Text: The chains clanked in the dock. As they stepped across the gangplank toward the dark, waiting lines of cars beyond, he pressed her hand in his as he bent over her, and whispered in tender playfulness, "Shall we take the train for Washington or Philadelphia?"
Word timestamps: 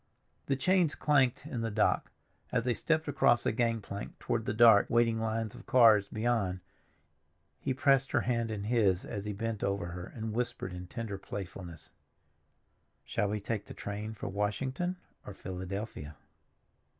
The 0.47 0.55
chains 0.55 0.95
clanked 0.95 1.45
in 1.45 1.61
the 1.61 1.69
dock. 1.69 2.09
As 2.51 2.65
they 2.65 2.73
stepped 2.73 3.07
across 3.07 3.43
the 3.43 3.51
gangplank 3.51 4.17
toward 4.17 4.45
the 4.45 4.51
dark, 4.55 4.87
waiting 4.89 5.19
lines 5.19 5.53
of 5.53 5.67
cars 5.67 6.07
beyond, 6.07 6.61
he 7.59 7.71
pressed 7.75 8.11
her 8.11 8.21
hand 8.21 8.49
in 8.49 8.63
his 8.63 9.05
as 9.05 9.25
he 9.25 9.33
bent 9.33 9.63
over 9.63 9.89
her, 9.91 10.07
and 10.15 10.33
whispered 10.33 10.73
in 10.73 10.87
tender 10.87 11.19
playfulness, 11.19 11.93
"Shall 13.05 13.29
we 13.29 13.39
take 13.39 13.65
the 13.65 13.75
train 13.75 14.15
for 14.15 14.27
Washington 14.27 14.95
or 15.23 15.35
Philadelphia?" 15.35 16.15